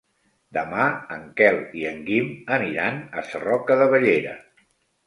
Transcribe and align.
Demà 0.57 0.85
en 1.17 1.27
Quel 1.41 1.59
i 1.81 1.85
en 1.91 2.01
Guim 2.09 2.33
aniran 2.59 3.01
a 3.23 3.27
Sarroca 3.31 3.81
de 3.85 3.91
Bellera. 3.97 4.37